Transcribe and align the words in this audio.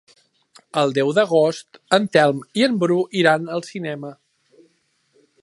El 0.83 0.93
deu 0.95 1.11
d'agost 1.17 1.79
en 1.99 2.07
Telm 2.17 2.41
i 2.61 2.65
en 2.69 2.81
Bru 2.85 2.99
iran 3.21 3.47
al 3.59 3.65
cinema. 3.69 4.13